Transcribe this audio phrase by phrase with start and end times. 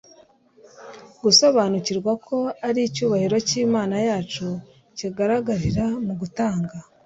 [1.21, 4.47] dusobanukirwa ko ari icyubahiro cy'Imana yacu
[4.97, 6.75] kigaragarira mu gutanga.